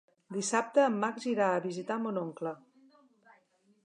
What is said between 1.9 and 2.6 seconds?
mon oncle.